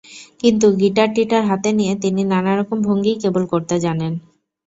[0.41, 4.13] কিন্তু গিটার-টিটার হাতে নিয়ে তিনি নানা রকম ভঙ্গিই কেবল করতে জানেন।